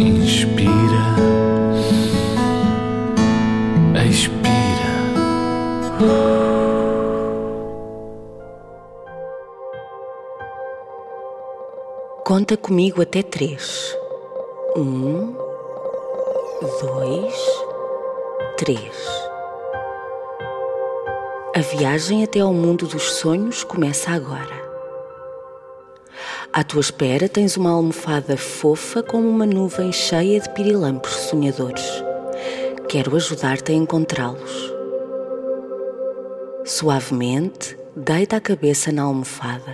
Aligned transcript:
Inspira, 0.00 0.72
expira. 4.08 4.90
Conta 12.24 12.56
comigo 12.56 13.02
até 13.02 13.22
três. 13.22 13.94
Um, 14.74 15.34
dois, 16.80 17.34
três. 18.56 18.80
A 21.54 21.60
viagem 21.60 22.24
até 22.24 22.40
ao 22.40 22.54
mundo 22.54 22.86
dos 22.86 23.02
sonhos 23.02 23.62
começa 23.64 24.12
agora. 24.12 24.69
À 26.52 26.64
tua 26.64 26.80
espera 26.80 27.28
tens 27.28 27.56
uma 27.56 27.70
almofada 27.70 28.36
fofa 28.36 29.04
como 29.04 29.28
uma 29.28 29.46
nuvem 29.46 29.92
cheia 29.92 30.40
de 30.40 30.50
pirilampos 30.50 31.12
sonhadores. 31.12 31.84
Quero 32.88 33.14
ajudar-te 33.14 33.70
a 33.70 33.74
encontrá-los. 33.74 34.74
Suavemente, 36.64 37.78
deita 37.94 38.36
a 38.36 38.40
cabeça 38.40 38.90
na 38.90 39.02
almofada. 39.02 39.72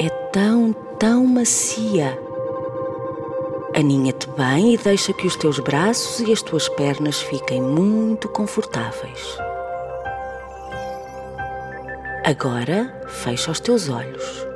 É 0.00 0.08
tão, 0.32 0.72
tão 0.98 1.24
macia. 1.28 2.18
Aninha-te 3.76 4.28
bem 4.30 4.74
e 4.74 4.78
deixa 4.78 5.12
que 5.12 5.28
os 5.28 5.36
teus 5.36 5.60
braços 5.60 6.18
e 6.26 6.32
as 6.32 6.42
tuas 6.42 6.68
pernas 6.68 7.20
fiquem 7.20 7.62
muito 7.62 8.28
confortáveis. 8.28 9.38
Agora, 12.24 12.92
fecha 13.06 13.52
os 13.52 13.60
teus 13.60 13.88
olhos. 13.88 14.51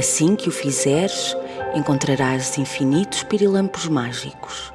Assim 0.00 0.34
que 0.34 0.48
o 0.48 0.50
fizeres, 0.50 1.36
encontrarás 1.74 2.56
infinitos 2.56 3.22
pirilampos 3.24 3.86
mágicos. 3.86 4.72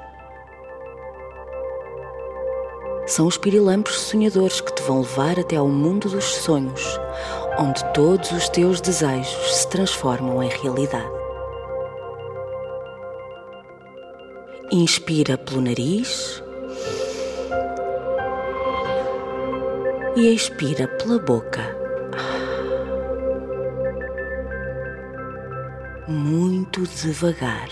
São 3.07 3.25
os 3.25 3.35
pirilampos 3.35 3.99
sonhadores 4.01 4.61
que 4.61 4.71
te 4.75 4.83
vão 4.83 5.01
levar 5.01 5.39
até 5.39 5.55
ao 5.55 5.67
mundo 5.67 6.09
dos 6.09 6.25
sonhos, 6.25 6.99
onde 7.57 7.83
todos 7.91 8.31
os 8.33 8.47
teus 8.49 8.79
desejos 8.79 9.55
se 9.55 9.67
transformam 9.67 10.43
em 10.43 10.49
realidade. 10.61 11.09
Inspira 14.71 15.39
pelo 15.39 15.61
nariz 15.61 16.43
e 20.15 20.35
expira 20.35 20.87
pela 20.87 21.17
boca. 21.17 21.84
Muito 26.07 26.83
devagar. 26.83 27.69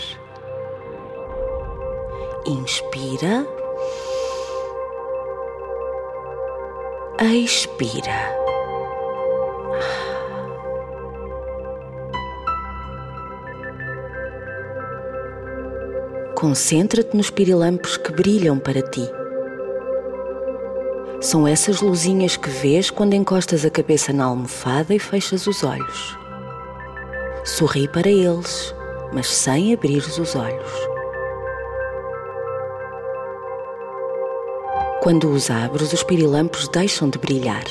Inspira, 2.46 3.46
expira. 7.34 8.34
Concentra-te 16.34 17.16
nos 17.16 17.30
pirilampos 17.30 17.96
que 17.96 18.12
brilham 18.12 18.58
para 18.58 18.82
ti. 18.82 19.08
São 21.20 21.48
essas 21.48 21.80
luzinhas 21.80 22.36
que 22.36 22.50
vês 22.50 22.90
quando 22.90 23.14
encostas 23.14 23.64
a 23.64 23.70
cabeça 23.70 24.12
na 24.12 24.24
almofada 24.24 24.94
e 24.94 24.98
fechas 24.98 25.46
os 25.46 25.64
olhos. 25.64 26.23
Sorri 27.44 27.86
para 27.86 28.08
eles, 28.08 28.74
mas 29.12 29.26
sem 29.28 29.74
abrir 29.74 29.98
os 29.98 30.34
olhos. 30.34 30.72
Quando 35.02 35.28
os 35.28 35.50
abres, 35.50 35.92
os 35.92 36.02
pirilampos 36.02 36.66
deixam 36.68 37.10
de 37.10 37.18
brilhar. 37.18 37.64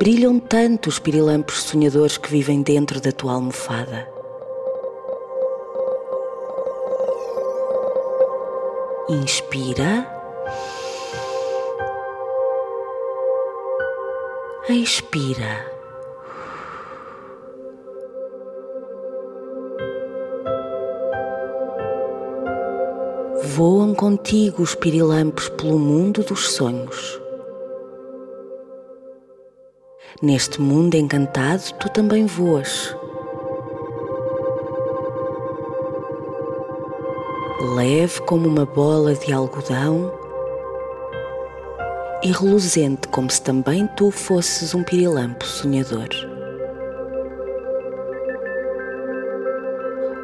Brilham 0.00 0.40
tanto 0.40 0.88
os 0.88 0.98
pirilampos 0.98 1.62
sonhadores 1.62 2.18
que 2.18 2.28
vivem 2.28 2.62
dentro 2.62 3.00
da 3.00 3.12
tua 3.12 3.34
almofada. 3.34 4.10
Inspira. 9.08 10.04
Expira. 14.68 15.81
Voam 23.44 23.92
contigo 23.92 24.62
os 24.62 24.76
pirilampos 24.76 25.48
pelo 25.48 25.76
mundo 25.76 26.22
dos 26.22 26.52
sonhos. 26.52 27.20
Neste 30.22 30.60
mundo 30.60 30.94
encantado, 30.94 31.62
tu 31.80 31.88
também 31.88 32.24
voas. 32.24 32.96
Leve 37.74 38.20
como 38.22 38.46
uma 38.46 38.64
bola 38.64 39.12
de 39.14 39.32
algodão 39.32 40.12
e 42.22 42.30
reluzente 42.30 43.08
como 43.08 43.28
se 43.28 43.42
também 43.42 43.88
tu 43.96 44.12
fosses 44.12 44.72
um 44.72 44.84
pirilampo 44.84 45.44
sonhador. 45.44 46.08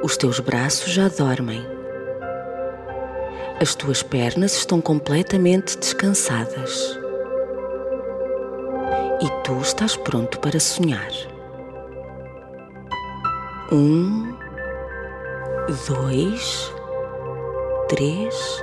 Os 0.05 0.17
teus 0.17 0.39
braços 0.39 0.93
já 0.93 1.09
dormem. 1.09 1.78
As 3.61 3.75
tuas 3.75 4.05
pernas 4.05 4.53
estão 4.55 4.81
completamente 4.81 5.77
descansadas. 5.77 6.97
E 9.21 9.29
tu 9.43 9.61
estás 9.61 9.97
pronto 9.97 10.39
para 10.39 10.61
sonhar. 10.61 11.11
Um, 13.73 14.33
dois, 15.89 16.73
três. 17.89 18.63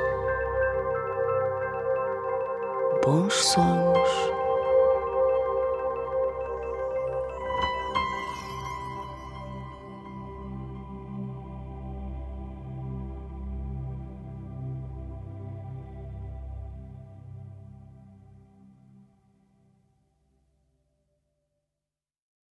Bons 3.03 3.33
sonhos. 3.33 4.44